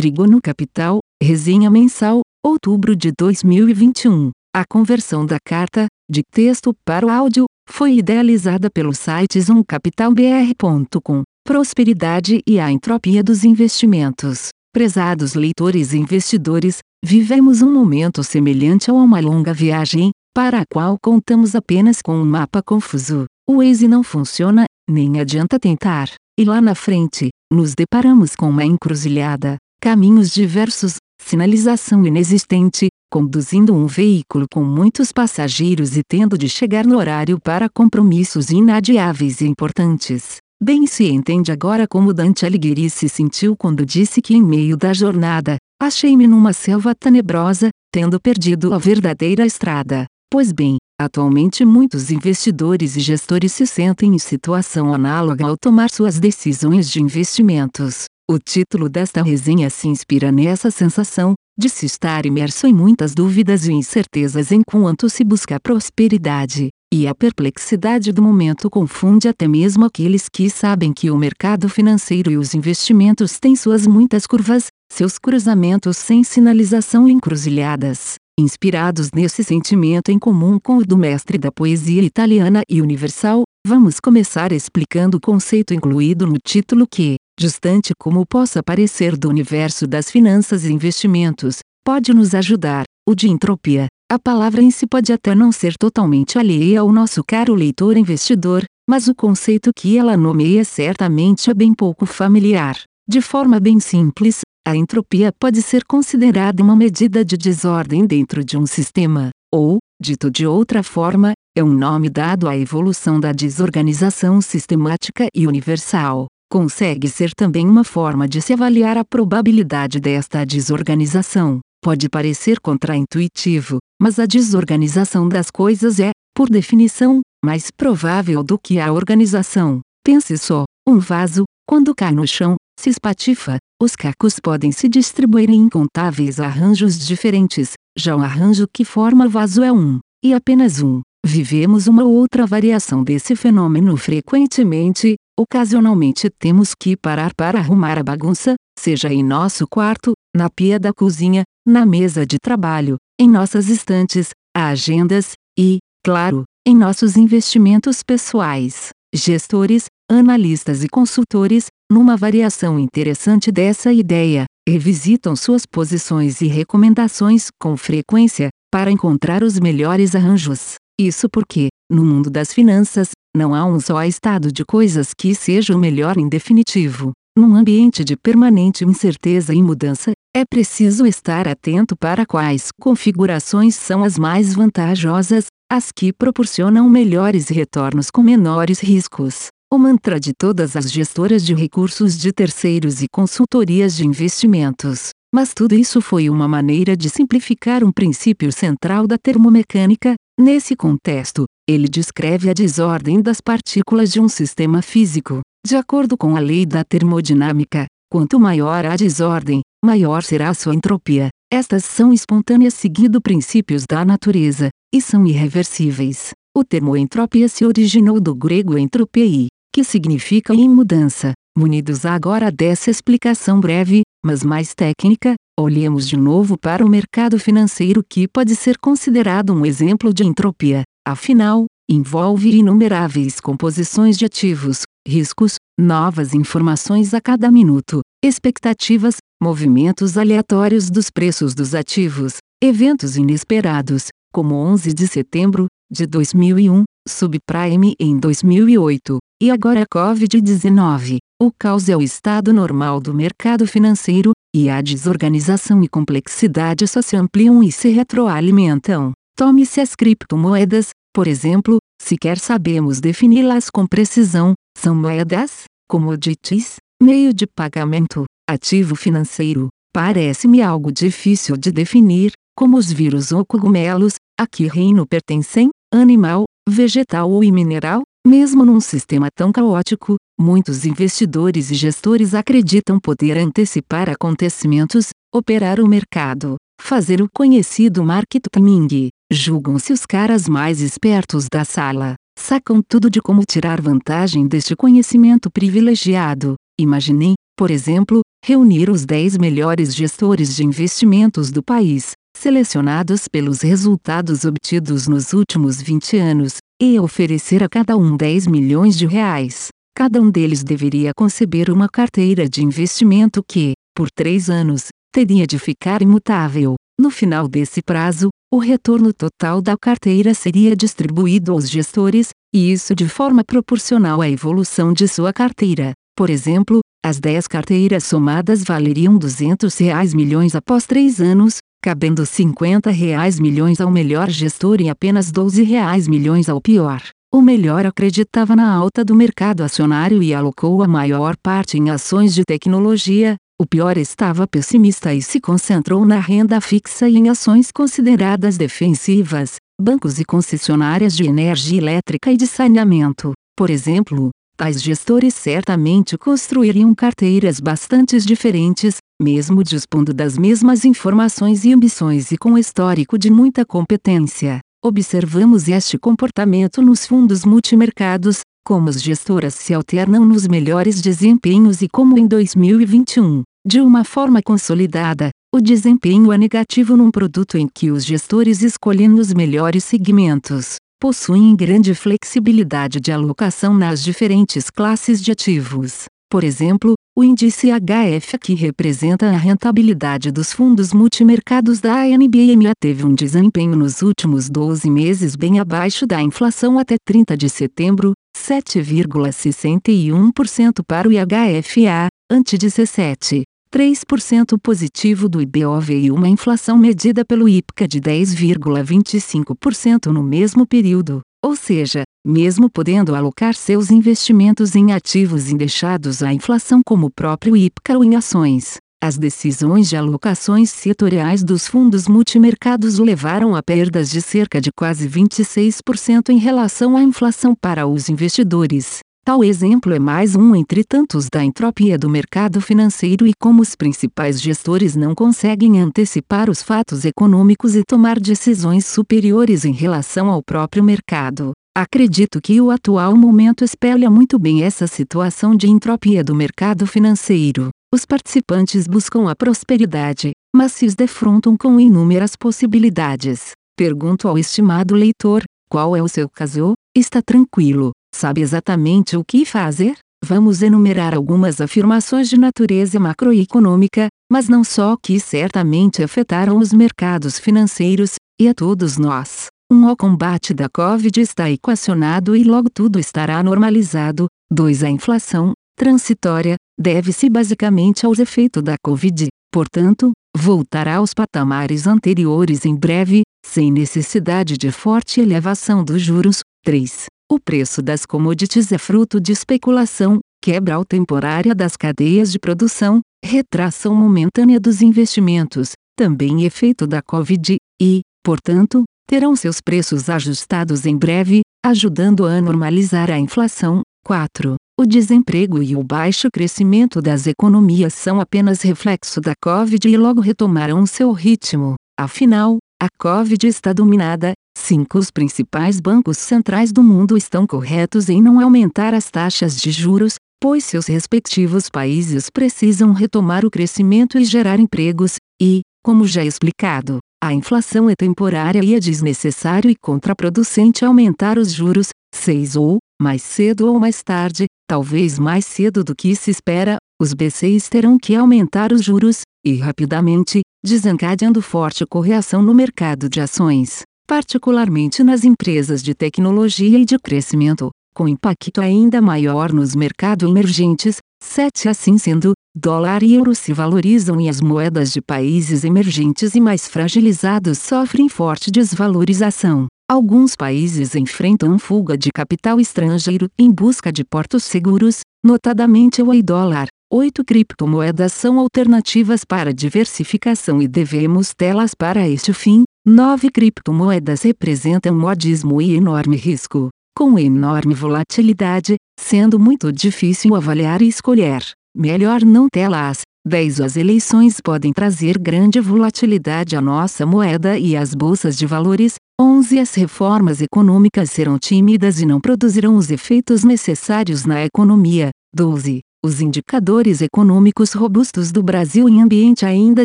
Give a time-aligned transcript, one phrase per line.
[0.00, 4.30] Trígono Capital, resenha mensal, outubro de 2021.
[4.56, 11.22] A conversão da carta, de texto para o áudio, foi idealizada pelo site zoomcapitalbr.com.
[11.46, 14.48] Prosperidade e a entropia dos investimentos.
[14.72, 20.96] Prezados leitores e investidores, vivemos um momento semelhante a uma longa viagem, para a qual
[20.98, 23.26] contamos apenas com um mapa confuso.
[23.46, 26.08] O Waze não funciona, nem adianta tentar.
[26.38, 33.86] E lá na frente, nos deparamos com uma encruzilhada, caminhos diversos, sinalização inexistente, conduzindo um
[33.86, 40.36] veículo com muitos passageiros e tendo de chegar no horário para compromissos inadiáveis e importantes.
[40.62, 44.92] Bem se entende agora como Dante Alighieri se sentiu quando disse que em meio da
[44.92, 50.04] jornada, achei-me numa selva tenebrosa, tendo perdido a verdadeira estrada.
[50.30, 56.18] Pois bem, atualmente muitos investidores e gestores se sentem em situação análoga ao tomar suas
[56.18, 58.04] decisões de investimentos.
[58.30, 63.66] O título desta resenha se inspira nessa sensação, de se estar imerso em muitas dúvidas
[63.66, 69.86] e incertezas enquanto se busca a prosperidade, e a perplexidade do momento confunde até mesmo
[69.86, 75.18] aqueles que sabem que o mercado financeiro e os investimentos têm suas muitas curvas, seus
[75.18, 78.16] cruzamentos sem sinalização e encruzilhadas.
[78.38, 84.00] Inspirados nesse sentimento em comum com o do mestre da poesia italiana e universal, vamos
[84.00, 90.10] começar explicando o conceito incluído no título que, distante como possa parecer do universo das
[90.10, 93.86] finanças e investimentos, pode nos ajudar, o de entropia.
[94.10, 98.64] A palavra em si pode até não ser totalmente alheia ao nosso caro leitor investidor,
[98.88, 102.76] mas o conceito que ela nomeia certamente é bem pouco familiar.
[103.10, 108.56] De forma bem simples, a entropia pode ser considerada uma medida de desordem dentro de
[108.56, 114.40] um sistema, ou, dito de outra forma, é um nome dado à evolução da desorganização
[114.40, 121.58] sistemática e universal consegue ser também uma forma de se avaliar a probabilidade desta desorganização.
[121.82, 128.78] Pode parecer contraintuitivo, mas a desorganização das coisas é, por definição, mais provável do que
[128.78, 129.80] a organização.
[130.04, 135.50] Pense só: um vaso, quando cai no chão, se espatifa, os cacos podem se distribuir
[135.50, 141.00] em incontáveis arranjos diferentes, já o arranjo que forma vaso é um, e apenas um.
[141.24, 148.56] Vivemos uma outra variação desse fenômeno frequentemente, Ocasionalmente temos que parar para arrumar a bagunça,
[148.78, 154.32] seja em nosso quarto, na pia da cozinha, na mesa de trabalho, em nossas estantes,
[154.54, 158.90] agendas e, claro, em nossos investimentos pessoais.
[159.14, 167.76] Gestores, analistas e consultores, numa variação interessante dessa ideia, revisitam suas posições e recomendações com
[167.76, 170.74] frequência, para encontrar os melhores arranjos.
[171.00, 175.74] Isso porque, no mundo das finanças, não há um só estado de coisas que seja
[175.74, 177.12] o melhor em definitivo.
[177.38, 184.02] Num ambiente de permanente incerteza e mudança, é preciso estar atento para quais configurações são
[184.04, 189.48] as mais vantajosas, as que proporcionam melhores retornos com menores riscos.
[189.72, 195.10] O mantra de todas as gestoras de recursos de terceiros e consultorias de investimentos.
[195.32, 200.14] Mas tudo isso foi uma maneira de simplificar um princípio central da termomecânica.
[200.36, 205.40] Nesse contexto, ele descreve a desordem das partículas de um sistema físico.
[205.64, 210.74] De acordo com a lei da termodinâmica, quanto maior a desordem, maior será a sua
[210.74, 211.28] entropia.
[211.48, 216.30] Estas são espontâneas seguindo princípios da natureza, e são irreversíveis.
[216.58, 221.32] O termo entropia se originou do grego entropei, que significa em mudança.
[221.56, 228.02] Munidos agora dessa explicação breve, mas mais técnica, olhemos de novo para o mercado financeiro
[228.08, 230.82] que pode ser considerado um exemplo de entropia.
[231.06, 240.90] Afinal, envolve inumeráveis composições de ativos, riscos, novas informações a cada minuto, expectativas, movimentos aleatórios
[240.90, 249.18] dos preços dos ativos, eventos inesperados, como 11 de setembro de 2001, subprime em 2008,
[249.40, 251.16] e agora a Covid-19.
[251.40, 257.00] O caos é o estado normal do mercado financeiro, e a desorganização e complexidade só
[257.00, 259.12] se ampliam e se retroalimentam.
[259.34, 267.46] Tome-se as criptomoedas, por exemplo, sequer sabemos defini-las com precisão, são moedas, commodities, meio de
[267.46, 269.68] pagamento, ativo financeiro.
[269.94, 276.44] Parece-me algo difícil de definir, como os vírus ou cogumelos, a que reino pertencem, animal,
[276.68, 284.08] vegetal ou mineral, mesmo num sistema tão caótico, muitos investidores e gestores acreditam poder antecipar
[284.08, 289.08] acontecimentos, operar o mercado, fazer o conhecido market timing.
[289.32, 292.14] Julgam-se os caras mais espertos da sala.
[292.38, 296.54] Sacam tudo de como tirar vantagem deste conhecimento privilegiado.
[296.80, 304.44] Imaginem, por exemplo, reunir os 10 melhores gestores de investimentos do país, selecionados pelos resultados
[304.44, 309.68] obtidos nos últimos 20 anos, e oferecer a cada um 10 milhões de reais.
[309.94, 315.58] Cada um deles deveria conceber uma carteira de investimento que, por três anos, teria de
[315.58, 316.76] ficar imutável.
[316.98, 322.94] No final desse prazo, o retorno total da carteira seria distribuído aos gestores, e isso
[322.94, 325.92] de forma proporcional à evolução de sua carteira.
[326.16, 332.90] Por exemplo, as 10 carteiras somadas valeriam 200 reais milhões após 3 anos, cabendo 50
[332.90, 337.02] reais milhões ao melhor gestor e apenas 12 reais milhões ao pior.
[337.32, 342.34] O melhor acreditava na alta do mercado acionário e alocou a maior parte em ações
[342.34, 347.70] de tecnologia, o pior estava pessimista e se concentrou na renda fixa e em ações
[347.70, 353.32] consideradas defensivas, bancos e concessionárias de energia elétrica e de saneamento.
[353.56, 354.30] Por exemplo,
[354.60, 362.36] tais gestores certamente construiriam carteiras bastante diferentes, mesmo dispondo das mesmas informações e ambições e
[362.36, 364.60] com histórico de muita competência.
[364.84, 371.88] Observamos este comportamento nos fundos multimercados, como as gestoras se alternam nos melhores desempenhos e
[371.88, 377.90] como em 2021, de uma forma consolidada, o desempenho é negativo num produto em que
[377.90, 385.32] os gestores escolhem os melhores segmentos, possuem grande flexibilidade de alocação nas diferentes classes de
[385.32, 386.04] ativos.
[386.30, 393.06] Por exemplo, o índice HF que representa a rentabilidade dos fundos multimercados da ANBMA teve
[393.06, 400.82] um desempenho nos últimos 12 meses bem abaixo da inflação até 30 de setembro, 7,61%
[400.86, 403.44] para o IHFA, ante 17.
[403.72, 411.20] 3% positivo do IBOV e uma inflação medida pelo IPCA de 10,25% no mesmo período.
[411.42, 417.56] Ou seja, mesmo podendo alocar seus investimentos em ativos indexados à inflação como o próprio
[417.56, 424.10] IPCA ou em ações, as decisões de alocações setoriais dos fundos multimercados levaram a perdas
[424.10, 429.00] de cerca de quase 26% em relação à inflação para os investidores.
[429.24, 433.76] Tal exemplo é mais um entre tantos da entropia do mercado financeiro e como os
[433.76, 440.42] principais gestores não conseguem antecipar os fatos econômicos e tomar decisões superiores em relação ao
[440.42, 441.52] próprio mercado.
[441.76, 447.68] Acredito que o atual momento espelha muito bem essa situação de entropia do mercado financeiro.
[447.94, 453.52] Os participantes buscam a prosperidade, mas se defrontam com inúmeras possibilidades.
[453.76, 456.74] Pergunto ao estimado leitor: qual é o seu caso?
[456.96, 457.92] Está tranquilo?
[458.12, 459.96] Sabe exatamente o que fazer?
[460.22, 467.38] Vamos enumerar algumas afirmações de natureza macroeconômica, mas não só que certamente afetaram os mercados
[467.38, 469.46] financeiros, e a todos nós.
[469.72, 474.26] Um O combate da Covid está equacionado e logo tudo estará normalizado.
[474.52, 474.82] 2.
[474.82, 482.74] A inflação, transitória, deve-se basicamente aos efeitos da Covid, portanto, voltará aos patamares anteriores em
[482.74, 486.40] breve, sem necessidade de forte elevação dos juros.
[486.64, 487.06] 3.
[487.32, 493.94] O preço das commodities é fruto de especulação, quebra temporária das cadeias de produção, retração
[493.94, 501.42] momentânea dos investimentos, também efeito da Covid, e, portanto, terão seus preços ajustados em breve,
[501.64, 503.82] ajudando a normalizar a inflação.
[504.04, 504.56] 4.
[504.80, 510.20] O desemprego e o baixo crescimento das economias são apenas reflexo da Covid e logo
[510.20, 511.76] retomarão seu ritmo.
[511.96, 514.32] Afinal, a Covid está dominada.
[514.56, 514.98] 5.
[514.98, 520.14] Os principais bancos centrais do mundo estão corretos em não aumentar as taxas de juros,
[520.40, 526.98] pois seus respectivos países precisam retomar o crescimento e gerar empregos, e, como já explicado,
[527.22, 533.22] a inflação é temporária e é desnecessário e contraproducente aumentar os juros, 6 ou, mais
[533.22, 538.14] cedo ou mais tarde, talvez mais cedo do que se espera, os BCs terão que
[538.14, 545.84] aumentar os juros, e rapidamente, desencadeando forte correção no mercado de ações, particularmente nas empresas
[545.84, 550.96] de tecnologia e de crescimento, com impacto ainda maior nos mercados emergentes.
[551.22, 556.40] 7 Assim sendo, Dólar e euro se valorizam e as moedas de países emergentes e
[556.40, 559.68] mais fragilizados sofrem forte desvalorização.
[559.88, 566.66] Alguns países enfrentam fuga de capital estrangeiro em busca de portos seguros, notadamente o dólar.
[566.92, 572.64] Oito criptomoedas são alternativas para diversificação e devemos tê-las para este fim.
[572.86, 580.88] Nove criptomoedas representam modismo e enorme risco, com enorme volatilidade, sendo muito difícil avaliar e
[580.88, 581.42] escolher.
[581.76, 583.02] Melhor não tê-las.
[583.28, 583.60] 10.
[583.60, 588.94] As eleições podem trazer grande volatilidade à nossa moeda e às bolsas de valores.
[589.20, 589.58] 11.
[589.58, 595.10] As reformas econômicas serão tímidas e não produzirão os efeitos necessários na economia.
[595.34, 595.80] 12.
[596.02, 599.84] Os indicadores econômicos robustos do Brasil em ambiente ainda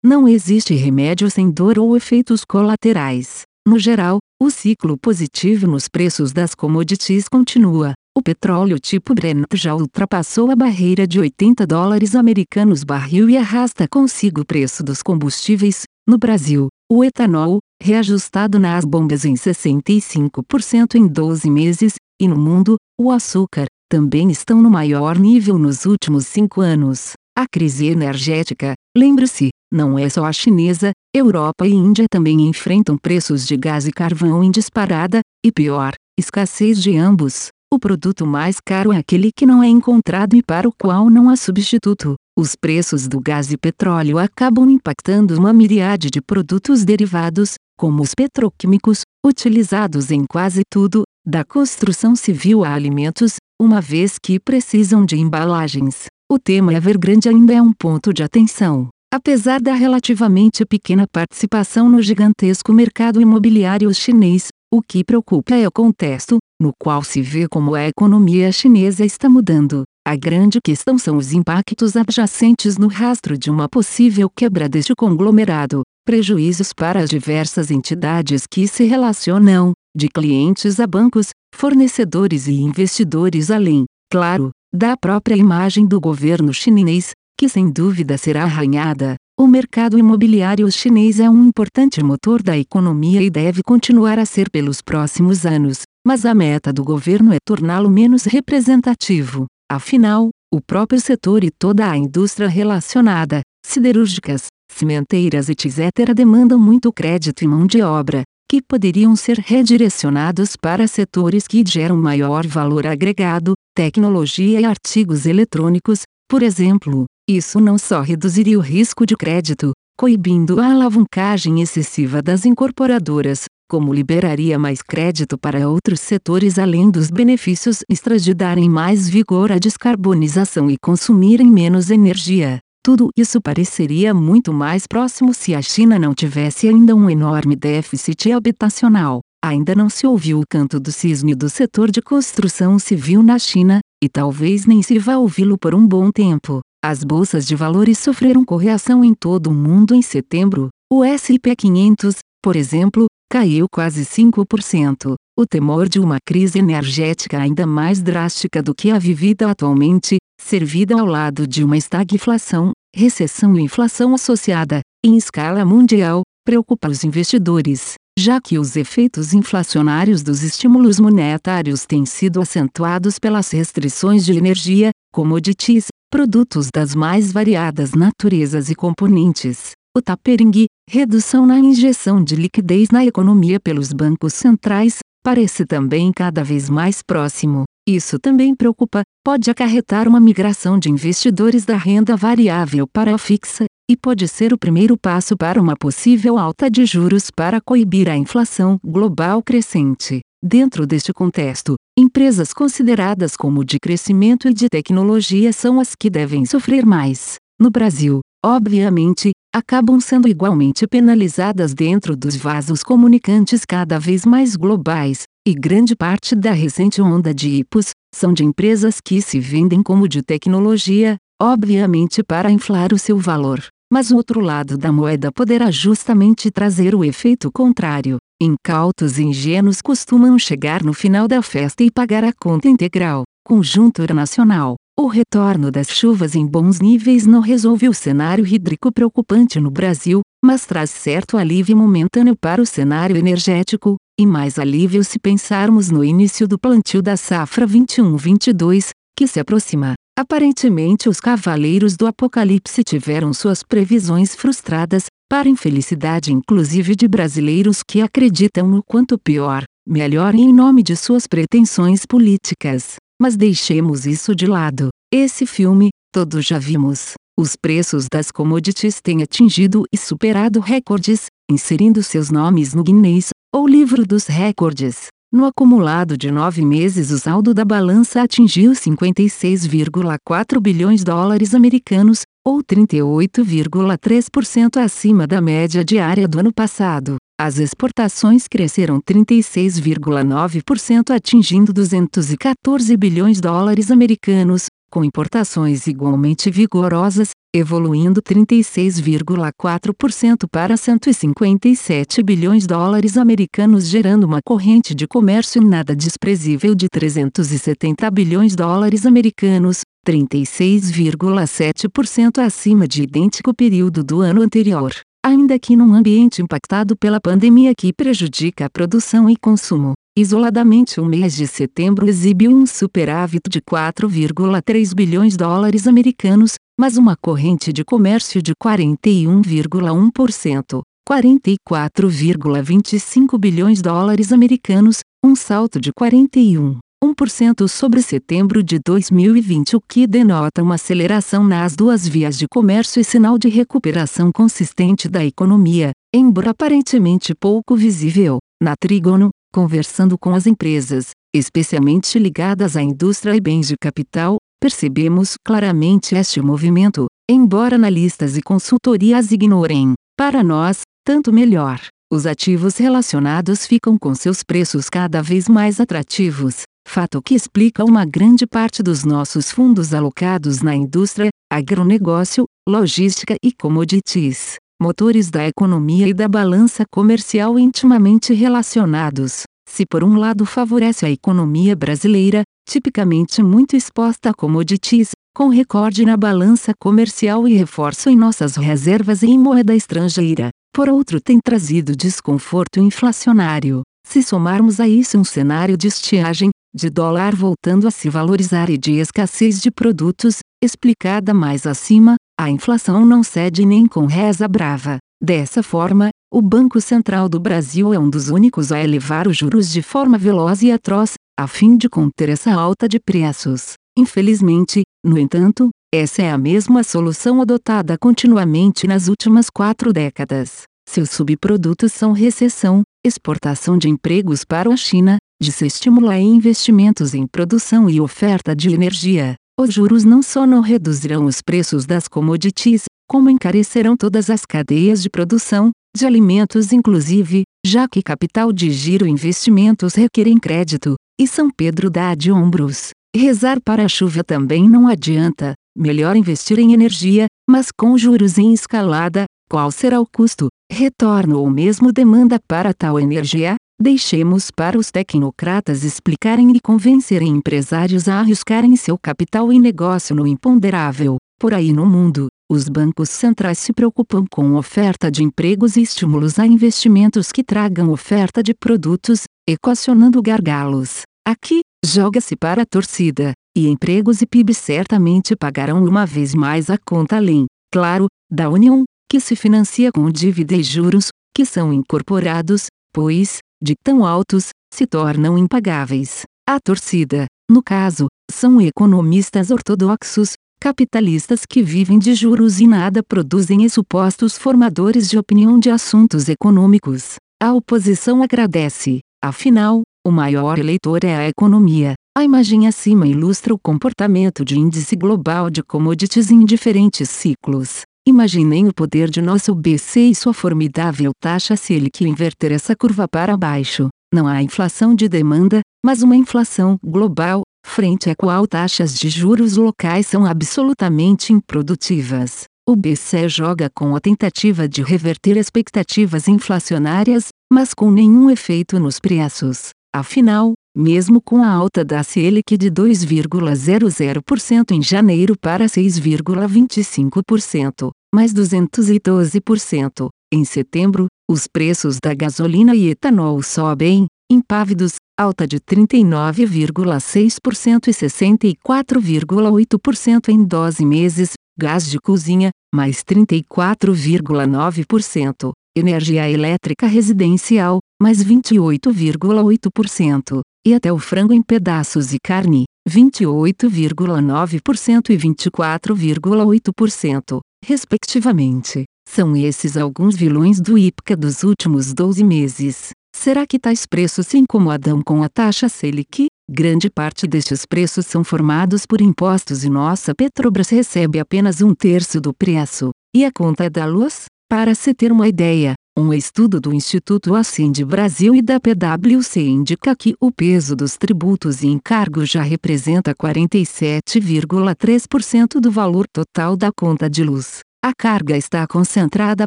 [0.00, 3.42] não existe remédio sem dor ou efeitos colaterais.
[3.66, 7.94] No geral, o ciclo positivo nos preços das commodities continua.
[8.16, 13.88] O petróleo tipo Brent já ultrapassou a barreira de 80 dólares americanos barril e arrasta
[13.88, 15.82] consigo o preço dos combustíveis.
[16.08, 22.76] No Brasil, o etanol, reajustado nas bombas em 65% em 12 meses, e no mundo,
[22.96, 27.14] o açúcar, também estão no maior nível nos últimos cinco anos.
[27.36, 33.44] A crise energética, lembre-se, não é só a chinesa, Europa e Índia também enfrentam preços
[33.44, 37.48] de gás e carvão em disparada, e pior, escassez de ambos.
[37.74, 41.28] O produto mais caro é aquele que não é encontrado e para o qual não
[41.28, 42.14] há substituto.
[42.38, 48.14] Os preços do gás e petróleo acabam impactando uma miríade de produtos derivados, como os
[48.14, 55.16] petroquímicos, utilizados em quase tudo, da construção civil a alimentos, uma vez que precisam de
[55.16, 56.04] embalagens.
[56.30, 58.88] O tema Evergrande ainda é um ponto de atenção.
[59.12, 65.70] Apesar da relativamente pequena participação no gigantesco mercado imobiliário chinês, o que preocupa é o
[65.70, 69.84] contexto, no qual se vê como a economia chinesa está mudando.
[70.04, 75.82] A grande questão são os impactos adjacentes no rastro de uma possível quebra deste conglomerado,
[76.04, 83.52] prejuízos para as diversas entidades que se relacionam, de clientes a bancos, fornecedores e investidores
[83.52, 89.14] além, claro, da própria imagem do governo chinês, que sem dúvida será arranhada.
[89.36, 94.48] O mercado imobiliário chinês é um importante motor da economia e deve continuar a ser
[94.48, 99.46] pelos próximos anos, mas a meta do governo é torná-lo menos representativo.
[99.68, 107.42] Afinal, o próprio setor e toda a indústria relacionada, siderúrgicas, cimenteiras etc., demandam muito crédito
[107.42, 113.54] e mão de obra, que poderiam ser redirecionados para setores que geram maior valor agregado,
[113.74, 117.04] tecnologia e artigos eletrônicos, por exemplo.
[117.28, 123.94] Isso não só reduziria o risco de crédito, coibindo a alavancagem excessiva das incorporadoras, como
[123.94, 129.58] liberaria mais crédito para outros setores além dos benefícios extras de darem mais vigor à
[129.58, 132.58] descarbonização e consumirem menos energia.
[132.84, 138.32] Tudo isso pareceria muito mais próximo se a China não tivesse ainda um enorme déficit
[138.32, 139.20] habitacional.
[139.42, 143.80] Ainda não se ouviu o canto do cisne do setor de construção civil na China,
[144.02, 146.60] e talvez nem se vá ouvi-lo por um bom tempo.
[146.86, 150.68] As bolsas de valores sofreram correção em todo o mundo em setembro.
[150.92, 155.14] O S&P 500, por exemplo, caiu quase 5%.
[155.34, 161.00] O temor de uma crise energética ainda mais drástica do que a vivida atualmente, servida
[161.00, 167.94] ao lado de uma estagflação, recessão e inflação associada, em escala mundial, preocupa os investidores,
[168.18, 174.90] já que os efeitos inflacionários dos estímulos monetários têm sido acentuados pelas restrições de energia,
[175.10, 179.72] commodities, produtos das mais variadas naturezas e componentes.
[179.98, 186.44] O tapering, redução na injeção de liquidez na economia pelos bancos centrais, parece também cada
[186.44, 187.64] vez mais próximo.
[187.84, 193.64] Isso também preocupa, pode acarretar uma migração de investidores da renda variável para a fixa,
[193.90, 198.16] e pode ser o primeiro passo para uma possível alta de juros para coibir a
[198.16, 200.20] inflação global crescente.
[200.46, 206.44] Dentro deste contexto, empresas consideradas como de crescimento e de tecnologia são as que devem
[206.44, 207.36] sofrer mais.
[207.58, 215.22] No Brasil, obviamente, acabam sendo igualmente penalizadas dentro dos vasos comunicantes cada vez mais globais,
[215.48, 220.06] e grande parte da recente onda de IPOs são de empresas que se vendem como
[220.06, 223.64] de tecnologia, obviamente para inflar o seu valor.
[223.90, 228.18] Mas o outro lado da moeda poderá justamente trazer o efeito contrário.
[228.44, 233.22] Incautos e ingênuos costumam chegar no final da festa e pagar a conta integral.
[233.42, 234.76] Conjuntura nacional.
[235.00, 240.20] O retorno das chuvas em bons níveis não resolve o cenário hídrico preocupante no Brasil,
[240.44, 246.04] mas traz certo alívio momentâneo para o cenário energético, e mais alívio se pensarmos no
[246.04, 249.94] início do plantio da safra 21-22, que se aproxima.
[250.18, 258.00] Aparentemente, os cavaleiros do Apocalipse tiveram suas previsões frustradas, para infelicidade inclusive de brasileiros que
[258.00, 262.94] acreditam no quanto pior, melhor em nome de suas pretensões políticas.
[263.20, 264.90] Mas deixemos isso de lado.
[265.12, 267.14] Esse filme, todos já vimos.
[267.36, 273.66] Os preços das commodities têm atingido e superado recordes, inserindo seus nomes no Guinness, ou
[273.66, 275.08] livro dos recordes.
[275.32, 282.22] No acumulado de nove meses, o saldo da balança atingiu 56,4 bilhões de dólares americanos,
[282.44, 287.16] ou 38,3% acima da média diária do ano passado.
[287.40, 298.22] As exportações cresceram 36,9%, atingindo 214 bilhões de dólares americanos, com importações igualmente vigorosas, evoluindo
[298.22, 306.86] 36,4% para 157 bilhões de dólares americanos, gerando uma corrente de comércio nada desprezível de
[306.88, 314.92] 370 bilhões de dólares americanos, 36,7% acima de idêntico período do ano anterior.
[315.26, 321.04] Ainda que num ambiente impactado pela pandemia que prejudica a produção e consumo, Isoladamente o
[321.04, 327.72] mês de setembro exibiu um superávit de 4,3 bilhões de dólares americanos, mas uma corrente
[327.72, 338.62] de comércio de 41,1%, 44,25 bilhões de dólares americanos, um salto de 41,1% sobre setembro
[338.62, 343.48] de 2020, o que denota uma aceleração nas duas vias de comércio e sinal de
[343.48, 348.38] recuperação consistente da economia, embora aparentemente pouco visível.
[348.62, 355.34] Na Trígono, Conversando com as empresas, especialmente ligadas à indústria e bens de capital, percebemos
[355.46, 359.92] claramente este movimento, embora analistas e consultorias ignorem.
[360.18, 361.80] Para nós, tanto melhor.
[362.12, 368.04] Os ativos relacionados ficam com seus preços cada vez mais atrativos, fato que explica uma
[368.04, 376.08] grande parte dos nossos fundos alocados na indústria, agronegócio, logística e commodities motores da economia
[376.08, 379.42] e da balança comercial intimamente relacionados.
[379.68, 386.04] Se por um lado favorece a economia brasileira, tipicamente muito exposta a commodities, com recorde
[386.04, 391.96] na balança comercial e reforço em nossas reservas em moeda estrangeira, por outro tem trazido
[391.96, 393.82] desconforto inflacionário.
[394.06, 398.76] Se somarmos a isso um cenário de estiagem, de dólar voltando a se valorizar e
[398.76, 404.98] de escassez de produtos, explicada mais acima, a inflação não cede nem com reza brava.
[405.22, 409.70] Dessa forma, o Banco Central do Brasil é um dos únicos a elevar os juros
[409.70, 413.74] de forma veloz e atroz, a fim de conter essa alta de preços.
[413.96, 420.64] Infelizmente, no entanto, essa é a mesma solução adotada continuamente nas últimas quatro décadas.
[420.88, 428.00] Seus subprodutos são recessão, exportação de empregos para a China, desestímulo investimentos em produção e
[428.00, 433.96] oferta de energia, os juros não só não reduzirão os preços das commodities, como encarecerão
[433.96, 439.94] todas as cadeias de produção, de alimentos inclusive, já que capital de giro e investimentos
[439.94, 442.90] requerem crédito, e São Pedro dá de ombros.
[443.16, 448.52] Rezar para a chuva também não adianta, melhor investir em energia, mas com juros em
[448.52, 453.54] escalada, qual será o custo, retorno ou mesmo demanda para tal energia?
[453.80, 460.26] Deixemos para os tecnocratas explicarem e convencerem empresários a arriscarem seu capital e negócio no
[460.26, 461.16] imponderável.
[461.40, 466.38] Por aí no mundo, os bancos centrais se preocupam com oferta de empregos e estímulos
[466.38, 471.02] a investimentos que tragam oferta de produtos, equacionando gargalos.
[471.26, 476.78] Aqui, joga-se para a torcida, e empregos e PIB certamente pagarão uma vez mais a
[476.78, 482.66] conta além, claro, da União, que se financia com dívida e juros, que são incorporados,
[482.92, 486.24] pois, de tão altos, se tornam impagáveis.
[486.46, 493.64] A torcida, no caso, são economistas ortodoxos, capitalistas que vivem de juros e nada produzem
[493.64, 497.16] e supostos formadores de opinião de assuntos econômicos.
[497.42, 501.94] A oposição agradece, afinal, o maior eleitor é a economia.
[502.16, 507.82] A imagem acima ilustra o comportamento de índice global de commodities em diferentes ciclos.
[508.06, 513.34] Imaginem o poder de nosso BC e sua formidável taxa Selic inverter essa curva para
[513.34, 513.88] baixo.
[514.12, 519.56] Não há inflação de demanda, mas uma inflação global, frente à qual taxas de juros
[519.56, 522.44] locais são absolutamente improdutivas.
[522.68, 529.00] O BCE joga com a tentativa de reverter expectativas inflacionárias, mas com nenhum efeito nos
[529.00, 529.70] preços.
[529.94, 540.08] Afinal, mesmo com a alta da Selic de 2,00% em janeiro para 6,25%, mais 212%,
[540.32, 550.28] em setembro, os preços da gasolina e etanol sobem, impávidos, alta de 39,6% e 64,8%
[550.28, 560.92] em 12 meses, gás de cozinha, mais 34,9%, energia elétrica residencial, mais 28,8%, e até
[560.92, 568.84] o frango em pedaços e carne, 28,9% e 24,8%, respectivamente.
[569.08, 572.90] São esses alguns vilões do IPCA dos últimos 12 meses.
[573.14, 576.26] Será que tais preços se incomodam com a taxa Selic?
[576.50, 582.20] Grande parte destes preços são formados por impostos e nossa Petrobras recebe apenas um terço
[582.20, 582.90] do preço.
[583.16, 584.26] E a conta da luz?
[584.50, 589.94] Para se ter uma ideia, um estudo do Instituto Ascend Brasil e da PwC indica
[589.94, 597.08] que o peso dos tributos e encargos já representa 47,3% do valor total da conta
[597.08, 597.60] de luz.
[597.82, 599.46] A carga está concentrada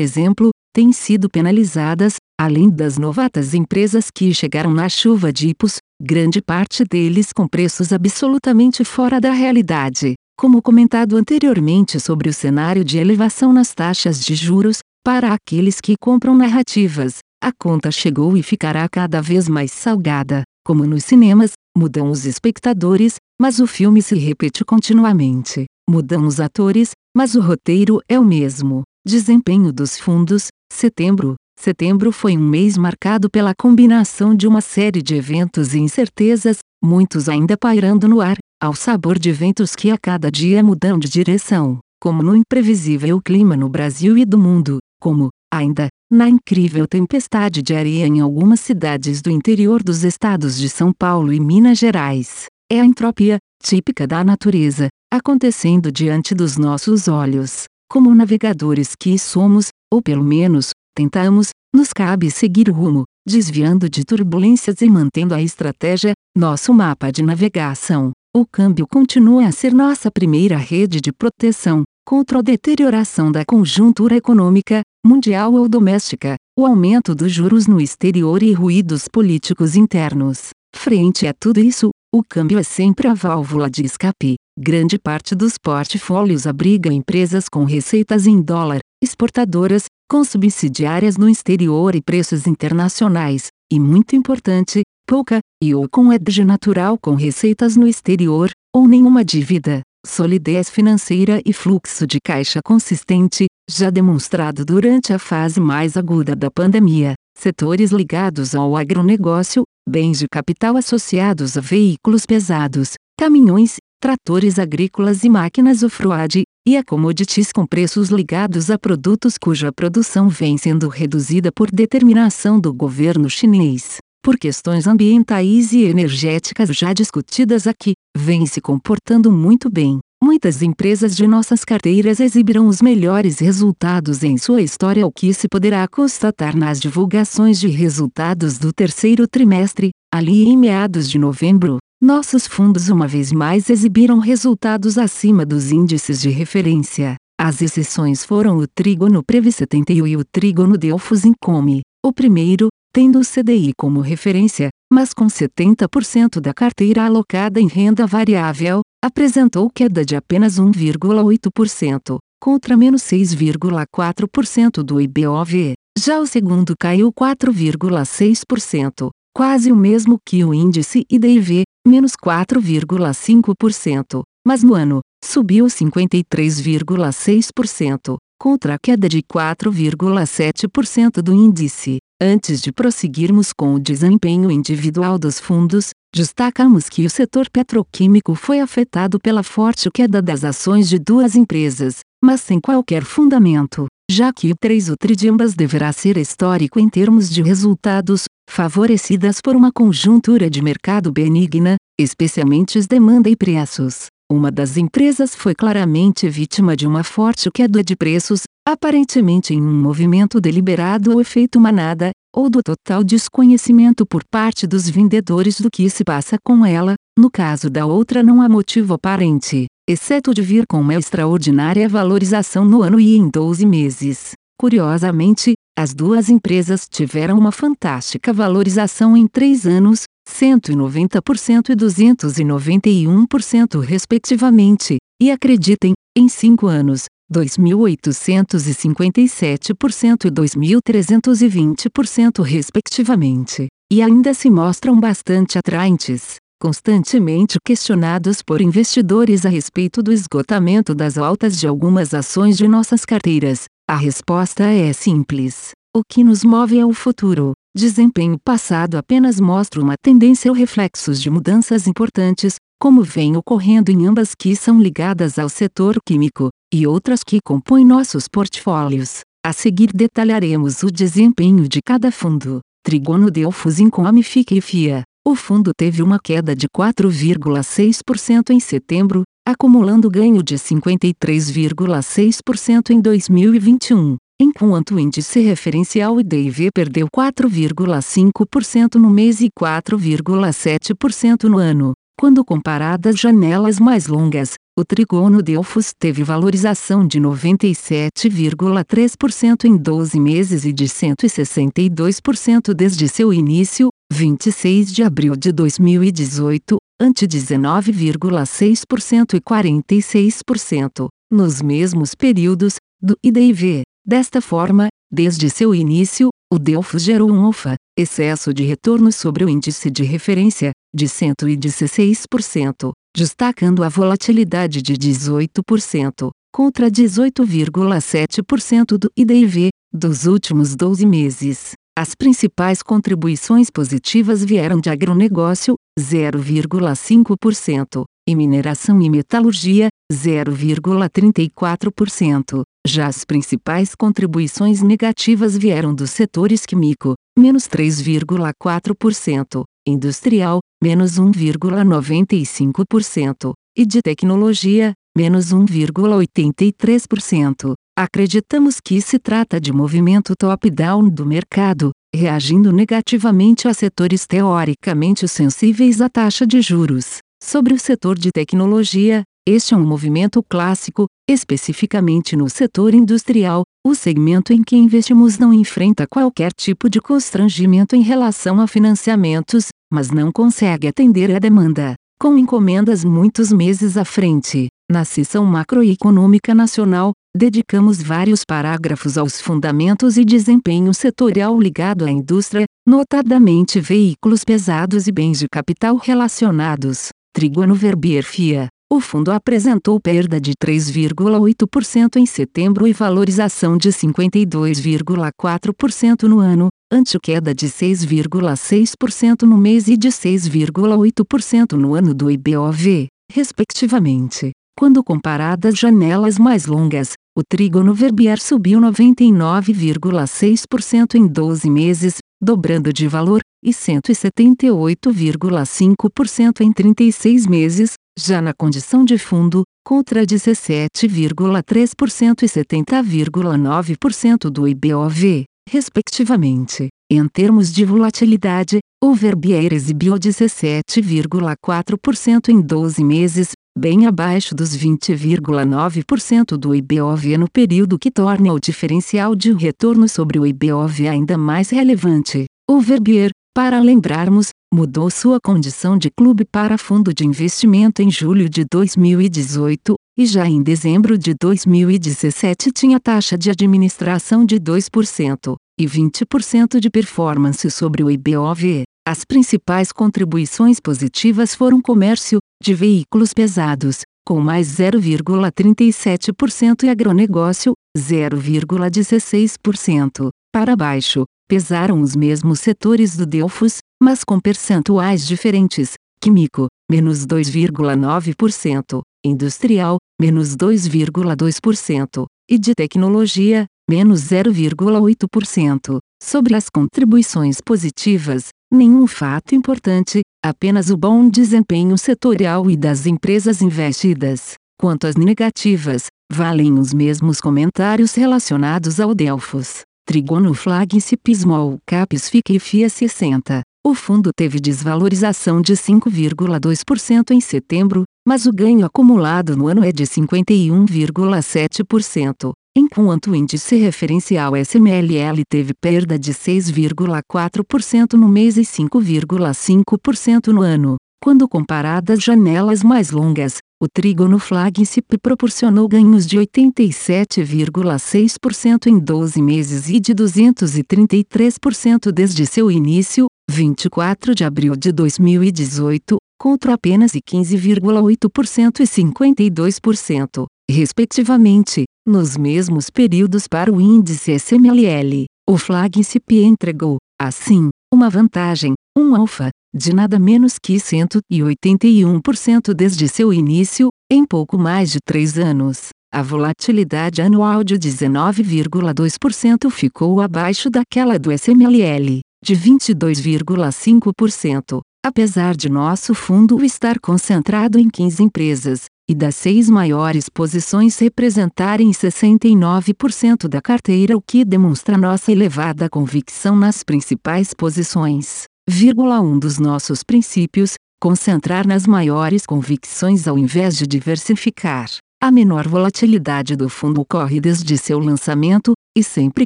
[0.00, 6.40] exemplo, têm sido penalizadas, além das novatas empresas que chegaram na chuva de IPOs, grande
[6.40, 10.14] parte deles com preços absolutamente fora da realidade.
[10.38, 15.96] Como comentado anteriormente sobre o cenário de elevação nas taxas de juros, para aqueles que
[16.00, 20.44] compram narrativas, a conta chegou e ficará cada vez mais salgada.
[20.64, 25.66] Como nos cinemas, mudam os espectadores, mas o filme se repete continuamente.
[25.86, 28.82] Mudam os atores, mas o roteiro é o mesmo.
[29.06, 31.34] Desempenho dos fundos: setembro.
[31.60, 37.28] Setembro foi um mês marcado pela combinação de uma série de eventos e incertezas, muitos
[37.28, 41.78] ainda pairando no ar, ao sabor de ventos que a cada dia mudam de direção,
[42.00, 47.74] como no imprevisível clima no Brasil e do mundo, como, ainda, na incrível tempestade de
[47.74, 52.46] areia em algumas cidades do interior dos estados de São Paulo e Minas Gerais.
[52.70, 57.64] É a entropia, típica da natureza, acontecendo diante dos nossos olhos.
[57.90, 64.04] Como navegadores que somos, ou pelo menos, tentamos, nos cabe seguir o rumo, desviando de
[64.04, 68.12] turbulências e mantendo a estratégia, nosso mapa de navegação.
[68.36, 74.14] O câmbio continua a ser nossa primeira rede de proteção, contra a deterioração da conjuntura
[74.14, 80.50] econômica, mundial ou doméstica, o aumento dos juros no exterior e ruídos políticos internos.
[80.74, 84.34] Frente a tudo isso, o câmbio é sempre a válvula de escape.
[84.58, 91.94] Grande parte dos portfólios abriga empresas com receitas em dólar, exportadoras, com subsidiárias no exterior
[91.94, 97.88] e preços internacionais, e muito importante, pouca, e ou com edge natural com receitas no
[97.88, 105.18] exterior, ou nenhuma dívida solidez financeira e fluxo de caixa consistente, já demonstrado durante a
[105.18, 107.14] fase mais aguda da pandemia.
[107.36, 115.28] Setores ligados ao agronegócio, bens de capital associados a veículos pesados, caminhões, tratores agrícolas e
[115.28, 121.50] máquinas off-road, e a commodities com preços ligados a produtos cuja produção vem sendo reduzida
[121.50, 128.58] por determinação do governo chinês por questões ambientais e energéticas já discutidas aqui, vem se
[128.58, 129.98] comportando muito bem.
[130.22, 135.46] Muitas empresas de nossas carteiras exibirão os melhores resultados em sua história, o que se
[135.46, 141.76] poderá constatar nas divulgações de resultados do terceiro trimestre, ali em meados de novembro.
[142.02, 147.16] Nossos fundos uma vez mais exibiram resultados acima dos índices de referência.
[147.38, 151.82] As exceções foram o Trígono Previ 71 e o Trígono Delfos Income.
[152.02, 158.06] O primeiro, tendo o CDI como referência, mas com 70% da carteira alocada em renda
[158.06, 165.72] variável, apresentou queda de apenas 1,8%, contra menos 6,4% do IBOV.
[165.98, 174.62] Já o segundo caiu 4,6%, quase o mesmo que o índice IDIV, menos 4,5%, mas
[174.62, 181.96] no ano, subiu 53,6%, contra a queda de 4,7% do índice.
[182.20, 188.60] Antes de prosseguirmos com o desempenho individual dos fundos, destacamos que o setor petroquímico foi
[188.60, 194.50] afetado pela forte queda das ações de duas empresas, mas sem qualquer fundamento, já que
[194.50, 199.56] o 3 o tri de ambas deverá ser histórico em termos de resultados, favorecidas por
[199.56, 204.08] uma conjuntura de mercado benigna, especialmente as demanda e preços.
[204.30, 209.82] Uma das empresas foi claramente vítima de uma forte queda de preços, aparentemente em um
[209.82, 215.90] movimento deliberado ou efeito manada, ou do total desconhecimento por parte dos vendedores do que
[215.90, 220.64] se passa com ela, no caso da outra não há motivo aparente, exceto de vir
[220.66, 224.32] com uma extraordinária valorização no ano e em 12 meses.
[224.58, 234.98] Curiosamente, as duas empresas tiveram uma fantástica valorização em três anos, 190% e 291% respectivamente,
[235.20, 246.36] e acreditem, em 5 anos, 2.857% e 2.320% respectivamente, e ainda se mostram bastante atraentes,
[246.60, 253.04] constantemente questionados por investidores a respeito do esgotamento das altas de algumas ações de nossas
[253.04, 253.64] carteiras.
[253.88, 255.72] A resposta é simples.
[255.94, 257.52] O que nos move é o futuro.
[257.76, 264.06] Desempenho passado apenas mostra uma tendência ou reflexos de mudanças importantes, como vem ocorrendo em
[264.06, 269.20] ambas que são ligadas ao setor químico, e outras que compõem nossos portfólios.
[269.44, 272.60] A seguir detalharemos o desempenho de cada fundo.
[272.84, 275.02] Trigono Delfos Income Fique e FIA.
[275.26, 284.16] O fundo teve uma queda de 4,6% em setembro, acumulando ganho de 53,6% em 2021,
[284.40, 291.92] enquanto o índice referencial IDIV perdeu 4,5% no mês e 4,7% no ano.
[292.18, 300.64] Quando comparadas janelas mais longas, o trigono Delfos teve valorização de 97,3% em 12 meses
[300.64, 311.08] e de 162% desde seu início, 26 de abril de 2018, ante 19,6% e 46%,
[311.32, 313.82] nos mesmos períodos, do IDIV.
[314.06, 319.48] Desta forma, desde seu início, o Delfos gerou um alfa, excesso de retorno sobre o
[319.48, 330.26] índice de referência, de 116%, destacando a volatilidade de 18%, contra 18,7% do IDIV, dos
[330.26, 331.72] últimos 12 meses.
[331.96, 342.62] As principais contribuições positivas vieram de agronegócio, 0,5%, e mineração e metalurgia, 0,34%.
[342.86, 353.86] Já as principais contribuições negativas vieram dos setores químico, menos 3,4%, industrial, menos 1,95%, e
[353.86, 357.74] de tecnologia, menos 1,83%.
[357.96, 366.00] Acreditamos que se trata de movimento top-down do mercado, reagindo negativamente a setores teoricamente sensíveis
[366.00, 367.18] à taxa de juros.
[367.42, 373.94] Sobre o setor de tecnologia, este é um movimento clássico, especificamente no setor industrial, o
[373.94, 380.10] segmento em que investimos não enfrenta qualquer tipo de constrangimento em relação a financiamentos, mas
[380.10, 384.68] não consegue atender à demanda, com encomendas muitos meses à frente.
[384.90, 392.64] Na seção macroeconômica nacional, dedicamos vários parágrafos aos fundamentos e desempenho setorial ligado à indústria,
[392.86, 397.08] notadamente veículos pesados e bens de capital relacionados.
[397.34, 398.68] Triguano Verbier FIA.
[398.92, 407.18] O fundo apresentou perda de 3,8% em setembro e valorização de 52,4% no ano, ante
[407.18, 414.52] queda de 6,6% no mês e de 6,8% no ano do IBOV, respectivamente.
[414.78, 423.08] Quando comparadas janelas mais longas, o trígono Verbier subiu 99,6% em 12 meses, dobrando de
[423.08, 434.48] valor, e 178,5% em 36 meses, já na condição de fundo, contra 17,3% e 70,9%
[434.48, 436.86] do IBOV, respectivamente.
[437.10, 446.56] Em termos de volatilidade, o Verbier exibiu 17,4% em 12 meses, bem abaixo dos 20,9%
[446.56, 451.70] do IBOV no período que torna o diferencial de retorno sobre o IBOV ainda mais
[451.70, 452.44] relevante.
[452.70, 458.48] O Verbier, para lembrarmos, mudou sua condição de clube para fundo de investimento em julho
[458.48, 465.86] de 2018, e já em dezembro de 2017 tinha taxa de administração de 2% e
[465.86, 468.84] 20% de performance sobre o IBOV.
[469.06, 480.30] As principais contribuições positivas foram comércio, de veículos pesados, com mais 0,37% e agronegócio, 0,16%.
[480.50, 485.92] Para baixo, pesaram os mesmos setores do Delfos, mas com percentuais diferentes.
[486.18, 495.98] Químico, menos 2,9%, industrial, menos 2,2%, e de tecnologia, menos 0,8%.
[496.22, 503.62] Sobre as contribuições positivas, nenhum fato importante, apenas o bom desempenho setorial e das empresas
[503.62, 504.54] investidas.
[504.78, 509.80] Quanto às negativas, valem os mesmos comentários relacionados ao Delfos.
[510.06, 513.62] Trigono Flagship Small Caps FIC e FIA 60.
[513.86, 519.92] O fundo teve desvalorização de 5,2% em setembro, mas o ganho acumulado no ano é
[519.92, 530.48] de 51,7%, enquanto o índice referencial SMLL teve perda de 6,4% no mês e 5,5%
[530.48, 530.96] no ano.
[531.22, 539.88] Quando comparadas janelas mais longas, o trígono flagship proporcionou ganhos de 87,6% em 12 meses
[539.88, 548.84] e de 233% desde seu início, 24 de abril de 2018, contra apenas 15,8% e
[548.84, 555.24] 52%, respectivamente, nos mesmos períodos para o índice SMLL.
[555.48, 563.32] O flagship entregou Assim, uma vantagem, um alfa, de nada menos que 181% desde seu
[563.32, 565.90] início, em pouco mais de três anos.
[566.12, 576.14] A volatilidade anual de 19,2% ficou abaixo daquela do SMLL, de 22,5%, apesar de nosso
[576.14, 584.16] fundo estar concentrado em 15 empresas, e das seis maiores posições representarem 69% da carteira,
[584.16, 588.44] o que demonstra nossa elevada convicção nas principais posições.
[588.68, 594.88] Um dos nossos princípios, concentrar nas maiores convicções ao invés de diversificar.
[595.22, 599.44] A menor volatilidade do fundo ocorre desde seu lançamento, e sempre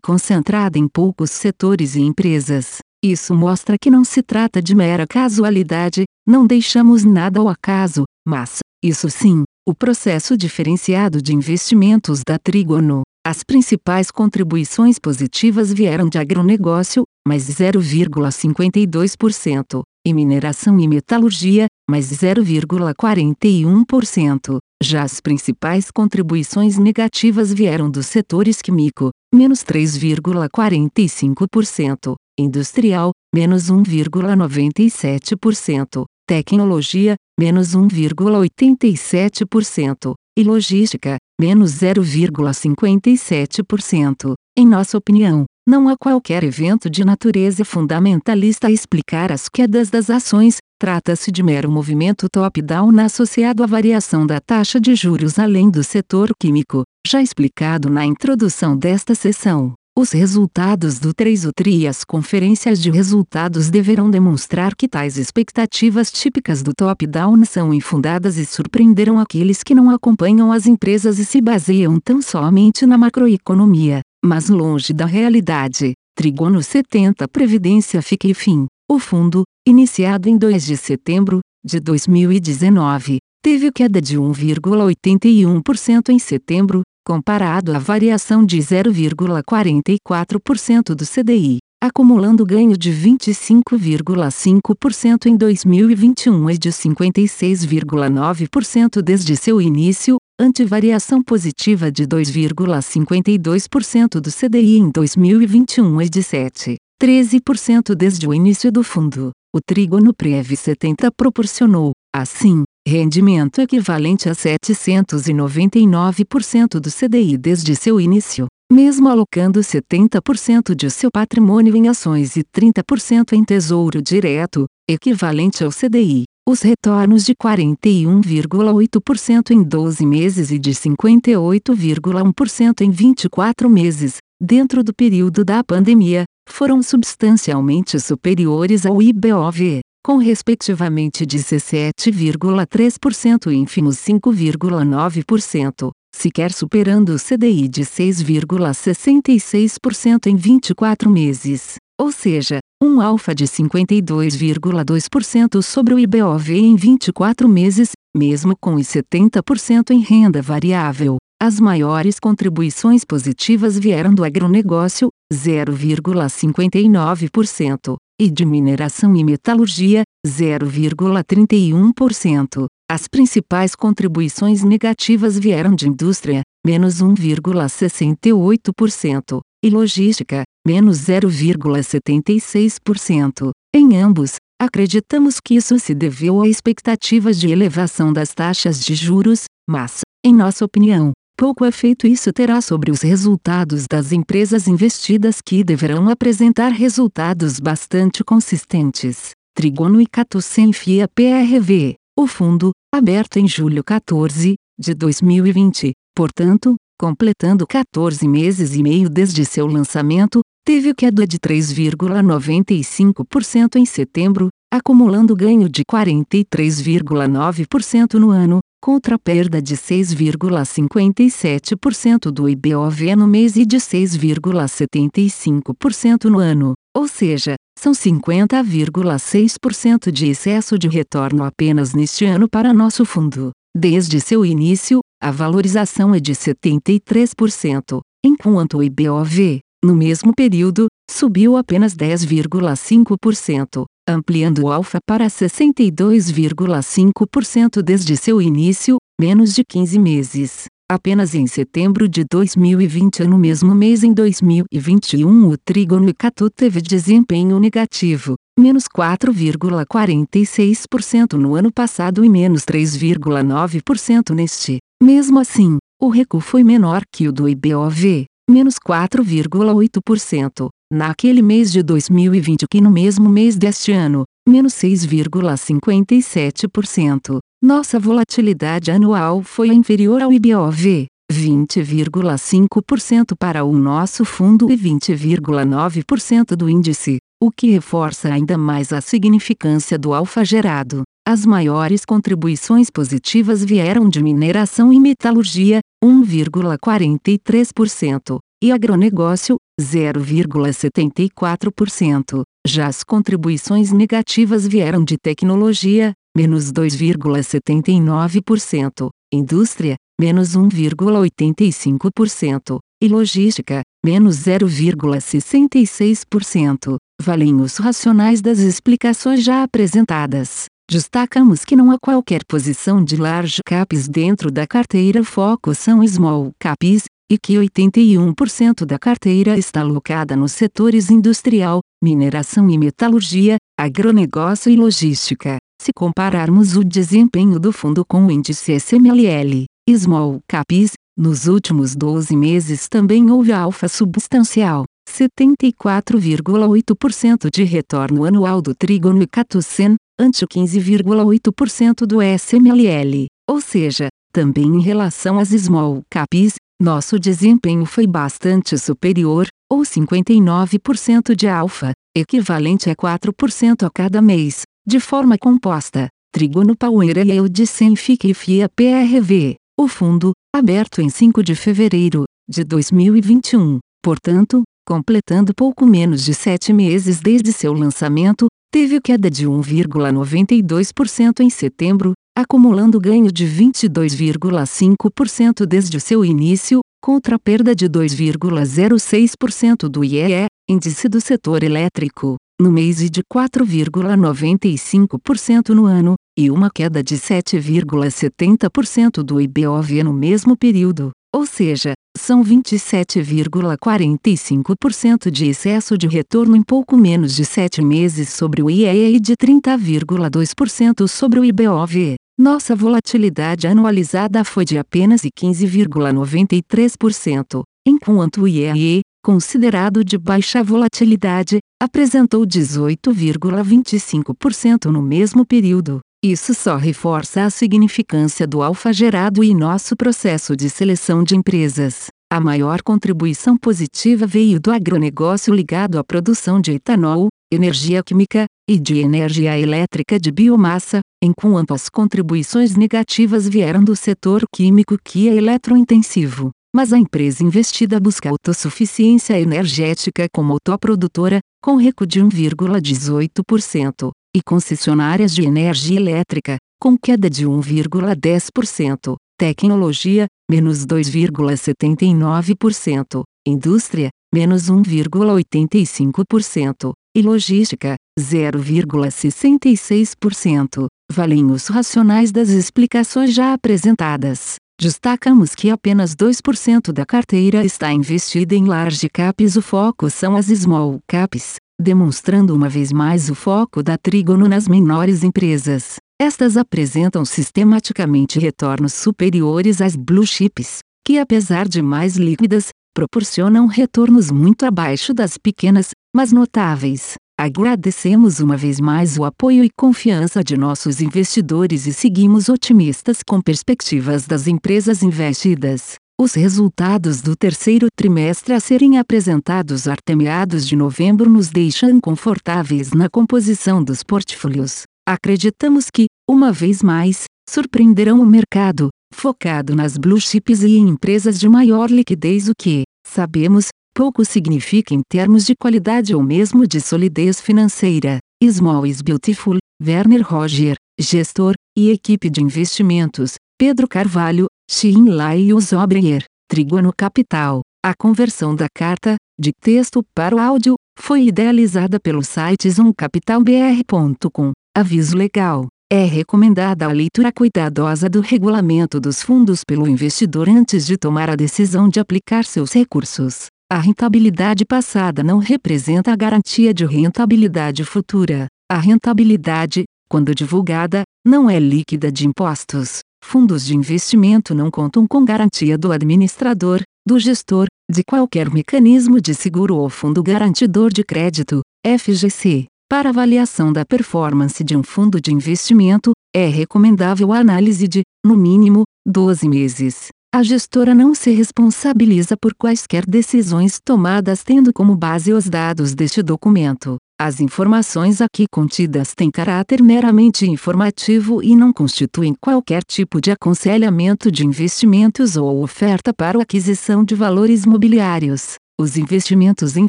[0.00, 2.78] concentrada em poucos setores e empresas.
[3.02, 8.58] Isso mostra que não se trata de mera casualidade, não deixamos nada ao acaso, mas,
[8.84, 13.02] isso sim, o processo diferenciado de investimentos da Trígono.
[13.22, 24.56] As principais contribuições positivas vieram de agronegócio, mais 0,52%, e mineração e metalurgia, mais 0,41%.
[24.82, 37.16] Já as principais contribuições negativas vieram dos setores químico, menos 3,45%, industrial, menos 1,97%, tecnologia,
[37.38, 44.34] menos 1,87%, e logística, menos 0,57%.
[44.56, 50.10] Em nossa opinião, não há qualquer evento de natureza fundamentalista a explicar as quedas das
[50.10, 55.84] ações, trata-se de mero movimento top-down associado à variação da taxa de juros além do
[55.84, 59.74] setor químico, já explicado na introdução desta sessão.
[59.98, 66.12] Os resultados do 3 UTRI e as conferências de resultados deverão demonstrar que tais expectativas
[66.12, 71.40] típicas do top-down são infundadas e surpreenderam aqueles que não acompanham as empresas e se
[71.40, 75.94] baseiam tão somente na macroeconomia mas longe da realidade.
[76.16, 78.66] Trigono 70 Previdência Fica e Fim.
[78.88, 86.82] O fundo, iniciado em 2 de setembro de 2019, teve queda de 1,81% em setembro,
[87.08, 96.68] comparado à variação de 0,44% do CDI, acumulando ganho de 25,5% em 2021 e de
[96.68, 107.94] 56,9% desde seu início, antivariação positiva de 2,52% do CDI em 2021 e de 7,13%
[107.94, 109.30] desde o início do fundo.
[109.56, 118.46] O Trígono Prev 70 proporcionou, assim, rendimento equivalente a 799% do CDI desde seu início,
[118.72, 125.70] mesmo alocando 70% de seu patrimônio em ações e 30% em tesouro direto, equivalente ao
[125.70, 134.82] CDI os retornos de 41,8% em 12 meses e de 58,1% em 24 meses, dentro
[134.82, 145.90] do período da pandemia, foram substancialmente superiores ao IBOV, com respectivamente 17,3% e ínfimos 5,9%,
[146.14, 155.60] sequer superando o CDI de 6,66% em 24 meses ou seja, um alfa de 52,2%
[155.60, 161.16] sobre o IBOV em 24 meses, mesmo com os 70% em renda variável.
[161.42, 172.66] As maiores contribuições positivas vieram do agronegócio, 0,59%, e de mineração e metalurgia, 0,31%.
[172.90, 183.50] As principais contribuições negativas vieram de indústria, menos 1,68%, e logística, menos 0,76%.
[183.74, 189.44] Em ambos, acreditamos que isso se deveu a expectativas de elevação das taxas de juros,
[189.68, 195.62] mas, em nossa opinião, pouco efeito isso terá sobre os resultados das empresas investidas que
[195.62, 199.30] deverão apresentar resultados bastante consistentes.
[199.54, 207.64] Trigono e Catucem FIA PRV, o fundo, aberto em julho 14, de 2020, portanto, completando
[207.68, 215.68] 14 meses e meio desde seu lançamento, teve queda de 3,95% em setembro, acumulando ganho
[215.68, 226.24] de 43,9% no ano, contra perda de 6,57% do IBOV no mês e de 6,75%
[226.24, 233.04] no ano, ou seja, são 50,6% de excesso de retorno apenas neste ano para nosso
[233.04, 233.50] fundo.
[233.76, 241.56] Desde seu início, a valorização é de 73%, enquanto o IBOV, no mesmo período, subiu
[241.56, 250.68] apenas 10,5%, ampliando o alfa para 62,5% desde seu início, menos de 15 meses.
[250.90, 257.60] Apenas em setembro de 2020 no mesmo mês em 2021 o Trígono Catu teve desempenho
[257.60, 264.78] negativo, menos 4,46% no ano passado e menos 3,9% neste.
[265.02, 271.82] Mesmo assim, o recuo foi menor que o do IBOV, menos 4,8%, naquele mês de
[271.82, 277.38] 2020 que no mesmo mês deste ano, menos 6,57%.
[277.62, 286.70] Nossa volatilidade anual foi inferior ao IBOV, 20,5% para o nosso fundo e 20,9% do
[286.70, 291.02] índice, o que reforça ainda mais a significância do alfa gerado.
[291.26, 302.42] As maiores contribuições positivas vieram de mineração e metalurgia, 1,43%, e agronegócio, 0,74%.
[302.66, 314.36] Já as contribuições negativas vieram de tecnologia, menos 2,79%, indústria, menos 1,85%, e logística, menos
[314.36, 316.96] 0,66%.
[317.20, 320.66] Valem os racionais das explicações já apresentadas.
[320.90, 326.50] Destacamos que não há qualquer posição de large caps dentro da carteira foco são small
[326.58, 334.70] caps, e que 81% da carteira está alocada nos setores industrial, mineração e metalurgia, agronegócio
[334.70, 335.58] e logística.
[335.80, 339.64] Se compararmos o desempenho do fundo com o índice SMLL,
[339.96, 348.74] Small Caps, nos últimos 12 meses também houve alfa substancial, 74,8% de retorno anual do
[348.74, 356.54] Trígono e Catucen, ante 15,8% do SMLL, ou seja, também em relação às Small Caps,
[356.80, 364.62] nosso desempenho foi bastante superior, ou 59% de alfa, equivalente a 4% a cada mês,
[364.86, 371.10] de forma composta, Trígono Power Yield sem FIC e FIA PRV, o fundo, aberto em
[371.10, 378.46] 5 de fevereiro de 2021, portanto, completando pouco menos de sete meses desde seu lançamento,
[378.72, 387.36] teve queda de 1,92% em setembro, acumulando ganho de 22,5% desde o seu início, contra
[387.36, 395.86] perda de 2,06% do IEE, índice do setor elétrico no mês e de 4,95% no
[395.86, 405.28] ano, e uma queda de 7,70% do IBOV no mesmo período, ou seja, são 27,45%
[405.28, 409.36] de excesso de retorno em pouco menos de 7 meses sobre o IEE e de
[409.36, 412.14] 30,2% sobre o IBOV.
[412.40, 422.46] Nossa volatilidade anualizada foi de apenas 15,93%, enquanto o IEE, considerado de baixa volatilidade, apresentou
[422.46, 425.98] 18,25% no mesmo período.
[426.24, 432.06] Isso só reforça a significância do alfa gerado e nosso processo de seleção de empresas.
[432.32, 438.78] A maior contribuição positiva veio do agronegócio ligado à produção de etanol, energia química e
[438.78, 445.34] de energia elétrica de biomassa, enquanto as contribuições negativas vieram do setor químico que é
[445.34, 446.50] eletrointensivo.
[446.74, 455.34] Mas a empresa investida busca autossuficiência energética como autoprodutora, com recuo de 1,18%, e concessionárias
[455.34, 467.96] de energia elétrica, com queda de 1,10%, tecnologia, menos 2,79%, indústria, menos 1,85%, e logística,
[468.18, 470.86] 0,66%.
[471.10, 474.54] Valem os racionais das explicações já apresentadas.
[474.80, 479.56] Destacamos que apenas 2% da carteira está investida em large caps.
[479.56, 484.68] O foco são as small caps, demonstrando uma vez mais o foco da Trígono nas
[484.68, 485.96] menores empresas.
[486.20, 494.30] Estas apresentam sistematicamente retornos superiores às blue chips, que apesar de mais líquidas, proporcionam retornos
[494.30, 497.14] muito abaixo das pequenas, mas notáveis.
[497.38, 503.40] Agradecemos uma vez mais o apoio e confiança de nossos investidores e seguimos otimistas com
[503.40, 505.94] perspectivas das empresas investidas.
[506.20, 512.92] Os resultados do terceiro trimestre a serem apresentados até meados de novembro nos deixam confortáveis
[512.92, 514.82] na composição dos portfólios.
[515.08, 521.38] Acreditamos que, uma vez mais, surpreenderão o mercado, focado nas blue chips e em empresas
[521.38, 526.80] de maior liquidez, o que, sabemos, pouco significa em termos de qualidade ou mesmo de
[526.80, 528.18] solidez financeira.
[528.42, 536.24] Small is Beautiful, Werner Roger, gestor, e equipe de investimentos, Pedro Carvalho, Xin Lai Obrier,
[536.48, 537.60] Trigono Capital.
[537.84, 544.52] A conversão da carta, de texto para o áudio, foi idealizada pelo site zoomcapitalbr.com.
[544.76, 545.68] Aviso legal.
[545.90, 551.36] É recomendada a leitura cuidadosa do regulamento dos fundos pelo investidor antes de tomar a
[551.36, 553.46] decisão de aplicar seus recursos.
[553.70, 558.48] A rentabilidade passada não representa a garantia de rentabilidade futura.
[558.70, 563.00] A rentabilidade, quando divulgada, não é líquida de impostos.
[563.24, 569.34] Fundos de investimento não contam com garantia do administrador, do gestor, de qualquer mecanismo de
[569.34, 572.66] seguro ou fundo garantidor de crédito, FGC.
[572.90, 578.34] Para avaliação da performance de um fundo de investimento, é recomendável a análise de, no
[578.34, 580.08] mínimo, 12 meses.
[580.34, 586.22] A gestora não se responsabiliza por quaisquer decisões tomadas tendo como base os dados deste
[586.22, 586.96] documento.
[587.20, 594.32] As informações aqui contidas têm caráter meramente informativo e não constituem qualquer tipo de aconselhamento
[594.32, 598.54] de investimentos ou oferta para aquisição de valores mobiliários.
[598.80, 599.88] Os investimentos em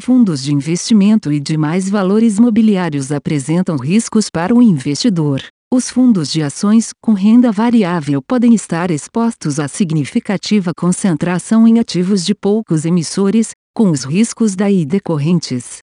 [0.00, 5.40] fundos de investimento e demais valores mobiliários apresentam riscos para o investidor.
[5.72, 12.24] Os fundos de ações com renda variável podem estar expostos a significativa concentração em ativos
[12.24, 15.78] de poucos emissores, com os riscos daí decorrentes.